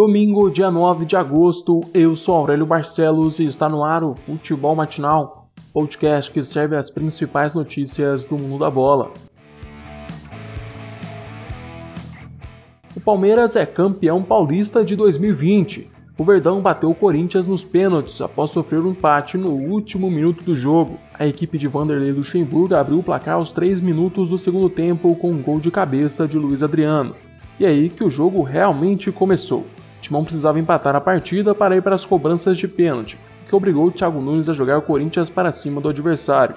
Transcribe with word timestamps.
Domingo, 0.00 0.50
dia 0.50 0.70
9 0.70 1.04
de 1.04 1.14
agosto, 1.14 1.82
eu 1.92 2.16
sou 2.16 2.34
Aurélio 2.34 2.64
Barcelos 2.64 3.38
e 3.38 3.44
está 3.44 3.68
no 3.68 3.84
ar 3.84 4.02
o 4.02 4.14
Futebol 4.14 4.74
Matinal, 4.74 5.50
podcast 5.74 6.32
que 6.32 6.40
serve 6.40 6.74
as 6.74 6.88
principais 6.88 7.52
notícias 7.52 8.24
do 8.24 8.38
mundo 8.38 8.60
da 8.60 8.70
bola. 8.70 9.12
O 12.96 13.00
Palmeiras 13.04 13.56
é 13.56 13.66
campeão 13.66 14.22
paulista 14.22 14.82
de 14.82 14.96
2020. 14.96 15.90
O 16.16 16.24
Verdão 16.24 16.62
bateu 16.62 16.88
o 16.88 16.94
Corinthians 16.94 17.46
nos 17.46 17.62
pênaltis 17.62 18.22
após 18.22 18.48
sofrer 18.48 18.80
um 18.80 18.92
empate 18.92 19.36
no 19.36 19.50
último 19.50 20.10
minuto 20.10 20.42
do 20.42 20.56
jogo. 20.56 20.98
A 21.12 21.26
equipe 21.26 21.58
de 21.58 21.68
Vanderlei 21.68 22.10
Luxemburgo 22.10 22.74
abriu 22.74 23.00
o 23.00 23.02
placar 23.02 23.34
aos 23.34 23.52
3 23.52 23.82
minutos 23.82 24.30
do 24.30 24.38
segundo 24.38 24.70
tempo 24.70 25.14
com 25.16 25.30
um 25.30 25.42
gol 25.42 25.60
de 25.60 25.70
cabeça 25.70 26.26
de 26.26 26.38
Luiz 26.38 26.62
Adriano. 26.62 27.14
E 27.58 27.66
aí 27.66 27.90
que 27.90 28.02
o 28.02 28.08
jogo 28.08 28.42
realmente 28.42 29.12
começou. 29.12 29.66
O 30.00 30.02
Timão 30.02 30.24
precisava 30.24 30.58
empatar 30.58 30.96
a 30.96 31.00
partida 31.00 31.54
para 31.54 31.76
ir 31.76 31.82
para 31.82 31.94
as 31.94 32.04
cobranças 32.04 32.58
de 32.58 32.66
pênalti, 32.66 33.16
que 33.46 33.54
obrigou 33.54 33.86
o 33.86 33.92
Thiago 33.92 34.20
Nunes 34.20 34.48
a 34.48 34.52
jogar 34.52 34.78
o 34.78 34.82
Corinthians 34.82 35.30
para 35.30 35.52
cima 35.52 35.80
do 35.80 35.88
adversário. 35.88 36.56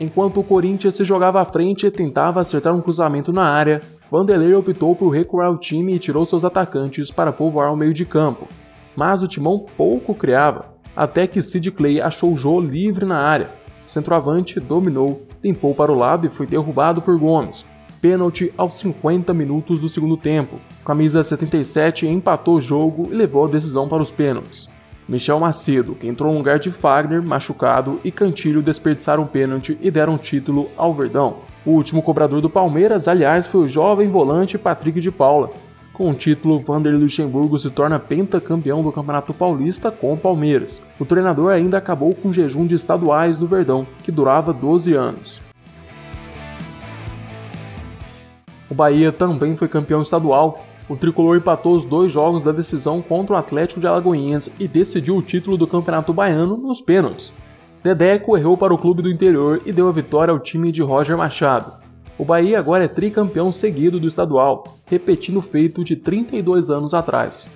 Enquanto 0.00 0.40
o 0.40 0.44
Corinthians 0.44 0.94
se 0.94 1.04
jogava 1.04 1.40
à 1.40 1.44
frente 1.44 1.86
e 1.86 1.90
tentava 1.92 2.40
acertar 2.40 2.74
um 2.74 2.80
cruzamento 2.80 3.32
na 3.32 3.44
área, 3.44 3.80
Vanderlei 4.10 4.54
optou 4.54 4.96
por 4.96 5.10
recuar 5.10 5.52
o 5.52 5.58
time 5.58 5.94
e 5.94 5.98
tirou 6.00 6.24
seus 6.24 6.44
atacantes 6.44 7.12
para 7.12 7.30
povoar 7.30 7.72
o 7.72 7.76
meio 7.76 7.94
de 7.94 8.04
campo 8.04 8.48
mas 8.96 9.22
o 9.22 9.28
Timão 9.28 9.64
pouco 9.76 10.14
criava, 10.14 10.74
até 10.94 11.26
que 11.26 11.40
Sid 11.40 11.70
Clay 11.70 12.00
achou 12.00 12.36
Jô 12.36 12.60
livre 12.60 13.06
na 13.06 13.18
área. 13.18 13.50
O 13.86 13.90
centroavante 13.90 14.60
dominou, 14.60 15.26
limpou 15.42 15.74
para 15.74 15.90
o 15.90 15.94
lado 15.94 16.26
e 16.26 16.30
foi 16.30 16.46
derrubado 16.46 17.00
por 17.00 17.18
Gomes. 17.18 17.68
Pênalti 18.00 18.52
aos 18.56 18.74
50 18.74 19.34
minutos 19.34 19.80
do 19.80 19.88
segundo 19.88 20.16
tempo. 20.16 20.58
Camisa 20.84 21.22
77 21.22 22.06
empatou 22.06 22.56
o 22.56 22.60
jogo 22.60 23.08
e 23.10 23.14
levou 23.14 23.44
a 23.44 23.50
decisão 23.50 23.88
para 23.88 24.02
os 24.02 24.10
pênaltis. 24.10 24.70
Michel 25.08 25.40
Macedo, 25.40 25.94
que 25.94 26.06
entrou 26.06 26.30
no 26.32 26.38
lugar 26.38 26.58
de 26.58 26.70
Fagner, 26.70 27.22
machucado, 27.22 28.00
e 28.04 28.10
Cantilho 28.10 28.62
desperdiçaram 28.62 29.24
o 29.24 29.26
pênalti 29.26 29.76
e 29.80 29.90
deram 29.90 30.16
título 30.16 30.68
ao 30.76 30.94
Verdão. 30.94 31.38
O 31.66 31.72
último 31.72 32.00
cobrador 32.00 32.40
do 32.40 32.48
Palmeiras, 32.48 33.08
aliás, 33.08 33.46
foi 33.46 33.62
o 33.64 33.68
jovem 33.68 34.08
volante 34.08 34.56
Patrick 34.56 35.00
de 35.00 35.10
Paula, 35.10 35.50
com 36.00 36.12
o 36.12 36.14
título, 36.14 36.58
Vanderlei 36.58 37.02
Luxemburgo 37.02 37.58
se 37.58 37.68
torna 37.68 37.98
pentacampeão 37.98 38.82
do 38.82 38.90
Campeonato 38.90 39.34
Paulista 39.34 39.90
com 39.90 40.14
o 40.14 40.16
Palmeiras. 40.16 40.82
O 40.98 41.04
treinador 41.04 41.52
ainda 41.52 41.76
acabou 41.76 42.14
com 42.14 42.30
o 42.30 42.32
jejum 42.32 42.66
de 42.66 42.74
estaduais 42.74 43.38
do 43.38 43.46
Verdão, 43.46 43.86
que 44.02 44.10
durava 44.10 44.50
12 44.50 44.94
anos. 44.94 45.49
O 48.70 48.74
Bahia 48.74 49.10
também 49.10 49.56
foi 49.56 49.66
campeão 49.66 50.00
estadual. 50.00 50.64
O 50.88 50.96
tricolor 50.96 51.36
empatou 51.36 51.74
os 51.74 51.84
dois 51.84 52.12
jogos 52.12 52.44
da 52.44 52.52
decisão 52.52 53.02
contra 53.02 53.34
o 53.34 53.36
Atlético 53.36 53.80
de 53.80 53.86
Alagoinhas 53.86 54.56
e 54.60 54.68
decidiu 54.68 55.16
o 55.16 55.22
título 55.22 55.56
do 55.56 55.66
Campeonato 55.66 56.12
Baiano 56.12 56.56
nos 56.56 56.80
pênaltis. 56.80 57.34
Dedeco 57.82 58.36
errou 58.36 58.56
para 58.56 58.74
o 58.74 58.78
clube 58.78 59.02
do 59.02 59.10
interior 59.10 59.60
e 59.64 59.72
deu 59.72 59.88
a 59.88 59.92
vitória 59.92 60.30
ao 60.30 60.38
time 60.38 60.70
de 60.70 60.82
Roger 60.82 61.16
Machado. 61.16 61.72
O 62.18 62.24
Bahia 62.24 62.58
agora 62.58 62.84
é 62.84 62.88
tricampeão 62.88 63.50
seguido 63.50 63.98
do 63.98 64.06
estadual, 64.06 64.76
repetindo 64.84 65.38
o 65.38 65.42
feito 65.42 65.82
de 65.82 65.96
32 65.96 66.68
anos 66.68 66.92
atrás. 66.92 67.50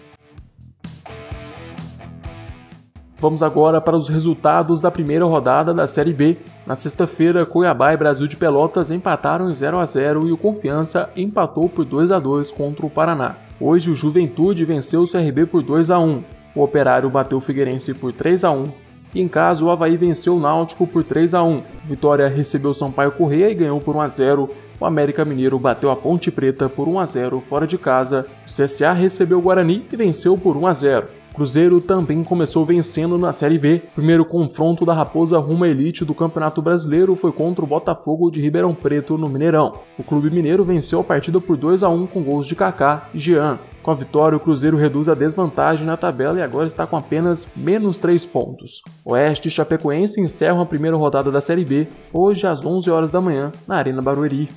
Vamos 3.25 3.43
agora 3.43 3.81
para 3.81 3.97
os 3.97 4.11
resultados 4.11 4.83
da 4.83 4.91
primeira 4.91 5.25
rodada 5.25 5.73
da 5.73 5.87
Série 5.87 6.13
B. 6.13 6.37
Na 6.67 6.77
sexta-feira, 6.77 7.47
Cuiabá 7.47 7.95
e 7.95 7.97
Brasil 7.97 8.27
de 8.27 8.37
Pelotas 8.37 8.91
empataram 8.91 9.51
em 9.51 9.55
0 9.55 9.79
a 9.79 9.87
0 9.87 10.29
e 10.29 10.33
o 10.33 10.37
Confiança 10.37 11.09
empatou 11.17 11.67
por 11.67 11.87
2 11.87 12.13
a 12.13 12.19
2 12.19 12.51
contra 12.51 12.85
o 12.85 12.91
Paraná. 12.91 13.37
Hoje, 13.59 13.91
o 13.91 13.95
Juventude 13.95 14.67
venceu 14.67 15.01
o 15.01 15.11
CRB 15.11 15.47
por 15.47 15.63
2 15.63 15.91
a 15.91 15.99
1. 15.99 16.23
O 16.55 16.63
Operário 16.63 17.09
bateu 17.09 17.39
o 17.39 17.41
Figueirense 17.41 17.95
por 17.95 18.13
3 18.13 18.45
a 18.45 18.51
1 18.51 18.69
e 19.15 19.23
em 19.23 19.29
casa, 19.29 19.65
o 19.65 19.71
Havaí 19.71 19.97
venceu 19.97 20.37
o 20.37 20.39
Náutico 20.39 20.87
por 20.87 21.03
3 21.03 21.33
a 21.33 21.43
1. 21.43 21.63
Vitória 21.87 22.29
recebeu 22.29 22.73
o 22.73 22.75
Sampaio 22.75 23.13
Correia 23.13 23.49
e 23.49 23.55
ganhou 23.55 23.81
por 23.81 23.97
1 23.97 24.01
a 24.03 24.09
0. 24.09 24.51
O 24.79 24.85
América 24.85 25.25
Mineiro 25.25 25.59
bateu 25.59 25.91
a 25.91 25.97
Ponte 25.97 26.31
Preta 26.31 26.69
por 26.69 26.89
1 26.89 27.01
a 27.01 27.07
0 27.07 27.41
fora 27.41 27.67
de 27.67 27.79
casa. 27.79 28.27
O 28.43 28.45
CSA 28.45 28.93
recebeu 28.93 29.39
o 29.39 29.43
Guarani 29.43 29.87
e 29.91 29.97
venceu 29.97 30.37
por 30.37 30.59
1 30.59 30.67
a 30.67 30.73
0. 30.75 31.24
Cruzeiro 31.35 31.81
também 31.81 32.23
começou 32.23 32.65
vencendo 32.65 33.19
na 33.19 33.33
Série 33.33 33.59
B. 33.59 33.83
Primeiro 33.93 34.25
confronto 34.25 34.87
da 34.87 34.95
Raposa 34.95 35.37
rumo 35.39 35.65
à 35.65 35.69
elite 35.69 36.05
do 36.05 36.15
Campeonato 36.15 36.63
Brasileiro 36.63 37.17
foi 37.17 37.33
contra 37.33 37.65
o 37.65 37.67
Botafogo 37.67 38.31
de 38.31 38.41
Ribeirão 38.41 38.73
Preto 38.73 39.19
no 39.19 39.29
Mineirão. 39.29 39.81
O 39.99 40.05
clube 40.05 40.31
mineiro 40.31 40.65
venceu 40.65 41.01
a 41.01 41.05
partida 41.05 41.41
por 41.41 41.57
2 41.57 41.83
a 41.83 41.89
1 41.89 42.07
com 42.07 42.23
gols 42.23 42.47
de 42.47 42.55
Kaká 42.55 43.09
e 43.13 43.19
Jean. 43.19 43.59
Com 43.83 43.91
a 43.91 43.95
vitória, 43.95 44.37
o 44.37 44.41
Cruzeiro 44.41 44.77
reduz 44.77 45.09
a 45.09 45.15
desvantagem 45.15 45.85
na 45.85 45.97
tabela 45.97 46.39
e 46.39 46.43
agora 46.43 46.69
está 46.69 46.87
com 46.87 46.97
apenas 46.97 47.53
menos 47.57 47.99
3 47.99 48.25
pontos. 48.27 48.81
Oeste 49.05 49.49
e 49.49 49.51
Chapecoense 49.51 50.21
encerram 50.21 50.61
a 50.61 50.67
primeira 50.67 50.97
rodada 50.97 51.33
da 51.33 51.41
Série 51.41 51.65
B 51.65 51.89
hoje 52.13 52.47
às 52.47 52.65
11 52.65 52.89
horas 52.93 53.11
da 53.11 53.21
manhã 53.21 53.51
na 53.67 53.75
Arena 53.75 54.01
Barueri. 54.01 54.49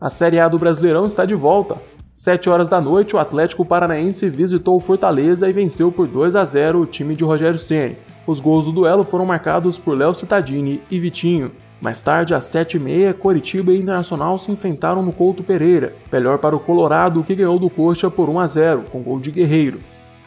A 0.00 0.08
Série 0.08 0.40
A 0.40 0.48
do 0.48 0.58
Brasileirão 0.58 1.04
está 1.04 1.26
de 1.26 1.34
volta. 1.34 1.76
7 2.18 2.50
horas 2.50 2.68
da 2.68 2.80
noite, 2.80 3.14
o 3.14 3.18
Atlético 3.20 3.64
Paranaense 3.64 4.28
visitou 4.28 4.74
o 4.74 4.80
Fortaleza 4.80 5.48
e 5.48 5.52
venceu 5.52 5.92
por 5.92 6.08
2 6.08 6.34
a 6.34 6.44
0 6.44 6.80
o 6.80 6.84
time 6.84 7.14
de 7.14 7.22
Rogério 7.22 7.56
Ceni. 7.56 7.96
Os 8.26 8.40
gols 8.40 8.66
do 8.66 8.72
duelo 8.72 9.04
foram 9.04 9.24
marcados 9.24 9.78
por 9.78 9.96
Léo 9.96 10.12
Cittadini 10.12 10.82
e 10.90 10.98
Vitinho. 10.98 11.52
Mais 11.80 12.02
tarde, 12.02 12.34
às 12.34 12.46
7h30, 12.46 13.14
Coritiba 13.14 13.72
e 13.72 13.78
Internacional 13.78 14.36
se 14.36 14.50
enfrentaram 14.50 15.00
no 15.00 15.12
Couto 15.12 15.44
Pereira. 15.44 15.94
Melhor 16.10 16.38
para 16.38 16.56
o 16.56 16.58
Colorado, 16.58 17.22
que 17.22 17.36
ganhou 17.36 17.56
do 17.56 17.70
Coxa 17.70 18.10
por 18.10 18.28
1 18.28 18.40
a 18.40 18.46
0 18.48 18.84
com 18.90 19.00
gol 19.00 19.20
de 19.20 19.30
Guerreiro. 19.30 19.78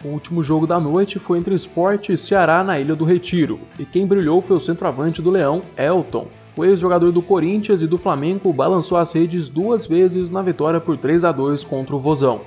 O 0.01 0.07
último 0.07 0.41
jogo 0.41 0.66
da 0.66 0.80
noite 0.80 1.19
foi 1.19 1.40
entre 1.40 1.53
Sport 1.56 2.07
e 2.07 2.16
Ceará 2.16 2.63
na 2.63 2.80
Ilha 2.80 2.96
do 2.96 3.03
Retiro, 3.03 3.59
e 3.78 3.84
quem 3.84 4.07
brilhou 4.07 4.41
foi 4.41 4.56
o 4.56 4.62
centroavante 4.62 5.22
do 5.22 5.30
Leão, 5.30 5.62
Elton. 5.78 6.28
O 6.56 6.66
ex-jogador 6.66 7.12
do 7.12 7.22
Corinthians 7.22 7.81
e 7.81 7.88
do 7.88 7.97
Flamengo 7.97 8.51
balançou 8.51 8.97
as 8.97 9.13
redes 9.13 9.47
duas 9.47 9.85
vezes 9.85 10.29
na 10.29 10.41
vitória 10.41 10.81
por 10.81 10.97
3 10.97 11.23
a 11.23 11.31
2 11.31 11.63
contra 11.63 11.95
o 11.95 12.00
Vozão. 12.00 12.41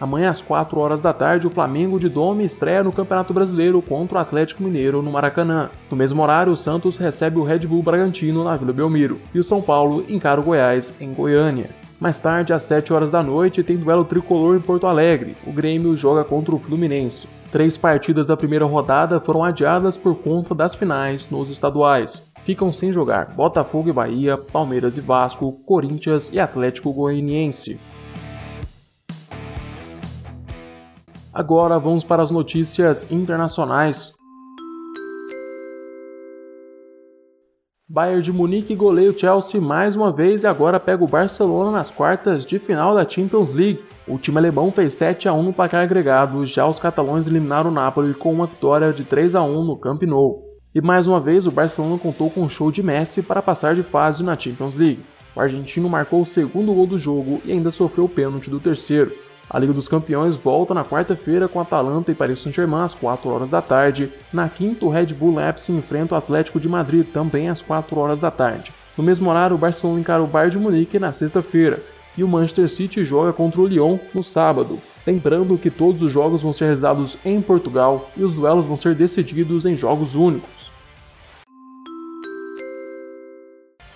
Amanhã 0.00 0.30
às 0.30 0.40
4 0.40 0.80
horas 0.80 1.02
da 1.02 1.12
tarde, 1.12 1.46
o 1.46 1.50
Flamengo 1.50 2.00
de 2.00 2.08
Dome 2.08 2.42
estreia 2.42 2.82
no 2.82 2.90
Campeonato 2.90 3.34
Brasileiro 3.34 3.82
contra 3.82 4.16
o 4.16 4.20
Atlético 4.20 4.62
Mineiro 4.62 5.02
no 5.02 5.12
Maracanã. 5.12 5.68
No 5.90 5.96
mesmo 5.96 6.22
horário, 6.22 6.50
o 6.50 6.56
Santos 6.56 6.96
recebe 6.96 7.38
o 7.38 7.44
Red 7.44 7.60
Bull 7.60 7.82
Bragantino 7.82 8.42
na 8.42 8.56
Vila 8.56 8.72
Belmiro 8.72 9.20
e 9.34 9.38
o 9.38 9.44
São 9.44 9.60
Paulo 9.60 10.06
encara 10.08 10.40
o 10.40 10.44
Goiás 10.44 10.96
em 10.98 11.12
Goiânia. 11.12 11.68
Mais 12.00 12.18
tarde, 12.18 12.54
às 12.54 12.62
7 12.62 12.94
horas 12.94 13.10
da 13.10 13.22
noite, 13.22 13.62
tem 13.62 13.76
duelo 13.76 14.06
tricolor 14.06 14.56
em 14.56 14.60
Porto 14.60 14.86
Alegre. 14.86 15.36
O 15.46 15.52
Grêmio 15.52 15.94
joga 15.94 16.24
contra 16.24 16.54
o 16.54 16.58
Fluminense. 16.58 17.28
Três 17.50 17.76
partidas 17.76 18.28
da 18.28 18.36
primeira 18.36 18.64
rodada 18.64 19.20
foram 19.20 19.42
adiadas 19.42 19.96
por 19.96 20.14
conta 20.14 20.54
das 20.54 20.76
finais 20.76 21.28
nos 21.30 21.50
estaduais. 21.50 22.24
Ficam 22.42 22.70
sem 22.70 22.92
jogar 22.92 23.34
Botafogo 23.34 23.88
e 23.88 23.92
Bahia, 23.92 24.38
Palmeiras 24.38 24.96
e 24.96 25.00
Vasco, 25.00 25.52
Corinthians 25.66 26.32
e 26.32 26.38
Atlético 26.38 26.92
Goianiense. 26.92 27.80
Agora 31.34 31.78
vamos 31.80 32.04
para 32.04 32.22
as 32.22 32.30
notícias 32.30 33.10
internacionais. 33.10 34.19
Bayern 37.92 38.22
de 38.22 38.32
Munique 38.32 38.76
goleia 38.76 39.10
o 39.10 39.18
Chelsea 39.18 39.60
mais 39.60 39.96
uma 39.96 40.12
vez 40.12 40.44
e 40.44 40.46
agora 40.46 40.78
pega 40.78 41.02
o 41.02 41.08
Barcelona 41.08 41.72
nas 41.72 41.90
quartas 41.90 42.46
de 42.46 42.56
final 42.56 42.94
da 42.94 43.08
Champions 43.08 43.52
League. 43.52 43.82
O 44.06 44.16
time 44.16 44.38
alemão 44.38 44.70
fez 44.70 44.92
7 44.92 45.28
a 45.28 45.32
1 45.34 45.42
no 45.42 45.52
placar 45.52 45.82
agregado, 45.82 46.46
já 46.46 46.64
os 46.68 46.78
catalães 46.78 47.26
eliminaram 47.26 47.68
o 47.68 47.72
Napoli 47.72 48.14
com 48.14 48.32
uma 48.32 48.46
vitória 48.46 48.92
de 48.92 49.04
3 49.04 49.34
a 49.34 49.42
1 49.42 49.64
no 49.64 49.76
Camp 49.76 50.04
Nou. 50.04 50.40
E 50.72 50.80
mais 50.80 51.08
uma 51.08 51.18
vez 51.18 51.48
o 51.48 51.50
Barcelona 51.50 51.98
contou 51.98 52.30
com 52.30 52.42
um 52.42 52.48
show 52.48 52.70
de 52.70 52.80
Messi 52.80 53.24
para 53.24 53.42
passar 53.42 53.74
de 53.74 53.82
fase 53.82 54.22
na 54.22 54.38
Champions 54.38 54.76
League. 54.76 55.04
O 55.34 55.40
argentino 55.40 55.88
marcou 55.90 56.20
o 56.20 56.26
segundo 56.26 56.72
gol 56.72 56.86
do 56.86 56.96
jogo 56.96 57.42
e 57.44 57.50
ainda 57.50 57.72
sofreu 57.72 58.04
o 58.04 58.08
pênalti 58.08 58.48
do 58.48 58.60
terceiro. 58.60 59.12
A 59.52 59.58
Liga 59.58 59.72
dos 59.72 59.88
Campeões 59.88 60.36
volta 60.36 60.72
na 60.72 60.84
quarta-feira 60.84 61.48
com 61.48 61.58
Atalanta 61.58 62.12
e 62.12 62.14
Paris 62.14 62.38
Saint-Germain 62.38 62.84
às 62.84 62.94
4 62.94 63.28
horas 63.28 63.50
da 63.50 63.60
tarde. 63.60 64.08
Na 64.32 64.48
quinta, 64.48 64.84
o 64.84 64.88
Red 64.88 65.06
Bull 65.06 65.34
Leipzig 65.34 65.76
enfrenta 65.76 66.14
o 66.14 66.18
Atlético 66.18 66.60
de 66.60 66.68
Madrid 66.68 67.04
também 67.04 67.48
às 67.48 67.60
4 67.60 67.98
horas 67.98 68.20
da 68.20 68.30
tarde. 68.30 68.72
No 68.96 69.02
mesmo 69.02 69.28
horário, 69.28 69.56
o 69.56 69.58
Barcelona 69.58 69.98
encara 69.98 70.22
o 70.22 70.26
Bayern 70.28 70.52
de 70.52 70.58
Munique 70.62 71.00
na 71.00 71.10
sexta-feira 71.10 71.82
e 72.16 72.22
o 72.22 72.28
Manchester 72.28 72.68
City 72.68 73.04
joga 73.04 73.32
contra 73.32 73.60
o 73.60 73.66
Lyon 73.66 73.98
no 74.14 74.22
sábado. 74.22 74.78
Lembrando 75.04 75.58
que 75.58 75.68
todos 75.68 76.00
os 76.00 76.12
jogos 76.12 76.42
vão 76.42 76.52
ser 76.52 76.66
realizados 76.66 77.18
em 77.24 77.42
Portugal 77.42 78.08
e 78.16 78.22
os 78.22 78.36
duelos 78.36 78.66
vão 78.66 78.76
ser 78.76 78.94
decididos 78.94 79.66
em 79.66 79.76
jogos 79.76 80.14
únicos. 80.14 80.69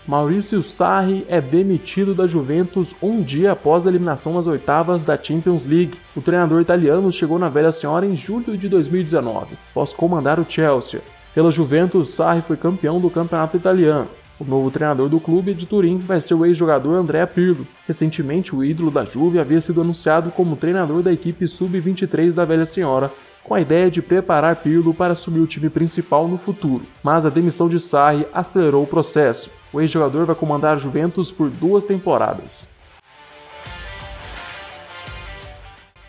Maurício 0.06 0.62
Sarri 0.62 1.24
é 1.28 1.40
demitido 1.40 2.14
da 2.14 2.26
Juventus 2.26 2.94
um 3.02 3.22
dia 3.22 3.52
após 3.52 3.86
a 3.86 3.90
eliminação 3.90 4.34
nas 4.34 4.46
oitavas 4.46 5.02
da 5.02 5.16
Champions 5.20 5.64
League. 5.64 5.98
O 6.14 6.20
treinador 6.20 6.60
italiano 6.60 7.10
chegou 7.10 7.38
na 7.38 7.48
velha 7.48 7.72
senhora 7.72 8.04
em 8.04 8.14
julho 8.14 8.54
de 8.54 8.68
2019, 8.68 9.56
após 9.70 9.94
comandar 9.94 10.38
o 10.38 10.44
Chelsea. 10.46 11.00
Pela 11.34 11.50
Juventus, 11.50 12.10
Sarri 12.10 12.42
foi 12.42 12.58
campeão 12.58 13.00
do 13.00 13.08
campeonato 13.08 13.56
italiano. 13.56 14.06
O 14.38 14.44
novo 14.44 14.70
treinador 14.70 15.08
do 15.08 15.18
clube 15.18 15.54
de 15.54 15.66
Turim 15.66 15.96
vai 15.96 16.20
ser 16.20 16.34
o 16.34 16.44
ex-jogador 16.44 16.94
André 16.94 17.24
Pirlo. 17.24 17.66
Recentemente, 17.88 18.54
o 18.54 18.62
ídolo 18.62 18.90
da 18.90 19.06
Juve 19.06 19.38
havia 19.38 19.60
sido 19.60 19.80
anunciado 19.80 20.30
como 20.32 20.54
treinador 20.54 21.02
da 21.02 21.14
equipe 21.14 21.48
sub-23 21.48 22.34
da 22.34 22.44
Velha 22.44 22.66
Senhora, 22.66 23.10
com 23.42 23.54
a 23.54 23.60
ideia 23.60 23.90
de 23.90 24.02
preparar 24.02 24.56
Pirlo 24.56 24.92
para 24.92 25.12
assumir 25.12 25.40
o 25.40 25.46
time 25.46 25.70
principal 25.70 26.28
no 26.28 26.36
futuro. 26.36 26.84
Mas 27.02 27.24
a 27.24 27.30
demissão 27.30 27.70
de 27.70 27.80
Sarri 27.80 28.26
acelerou 28.34 28.82
o 28.82 28.86
processo. 28.86 29.63
O 29.74 29.80
ex-jogador 29.80 30.24
vai 30.24 30.36
comandar 30.36 30.76
a 30.76 30.78
Juventus 30.78 31.32
por 31.32 31.50
duas 31.50 31.84
temporadas. 31.84 32.72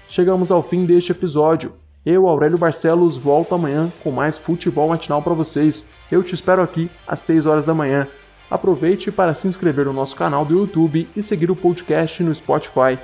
Chegamos 0.07 0.51
ao 0.51 0.61
fim 0.61 0.85
deste 0.85 1.11
episódio. 1.11 1.73
Eu, 2.05 2.27
Aurélio 2.27 2.59
Barcelos, 2.59 3.17
volto 3.17 3.55
amanhã 3.55 3.91
com 4.03 4.11
mais 4.11 4.37
futebol 4.37 4.89
matinal 4.89 5.19
para 5.23 5.33
vocês. 5.33 5.89
Eu 6.11 6.21
te 6.21 6.35
espero 6.35 6.61
aqui 6.61 6.91
às 7.07 7.21
6 7.21 7.47
horas 7.47 7.65
da 7.65 7.73
manhã. 7.73 8.07
Aproveite 8.51 9.11
para 9.11 9.33
se 9.33 9.47
inscrever 9.47 9.85
no 9.85 9.93
nosso 9.93 10.15
canal 10.15 10.45
do 10.45 10.59
YouTube 10.59 11.09
e 11.15 11.21
seguir 11.23 11.49
o 11.49 11.55
podcast 11.55 12.21
no 12.21 12.35
Spotify. 12.35 12.99